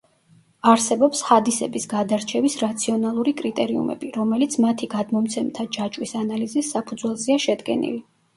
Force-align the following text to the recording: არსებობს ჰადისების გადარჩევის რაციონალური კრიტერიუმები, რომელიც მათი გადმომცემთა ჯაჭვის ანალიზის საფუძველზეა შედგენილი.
არსებობს 0.69 1.19
ჰადისების 1.25 1.83
გადარჩევის 1.91 2.55
რაციონალური 2.61 3.33
კრიტერიუმები, 3.43 4.09
რომელიც 4.17 4.57
მათი 4.67 4.91
გადმომცემთა 4.95 5.69
ჯაჭვის 5.79 6.17
ანალიზის 6.23 6.73
საფუძველზეა 6.79 7.39
შედგენილი. 7.47 8.03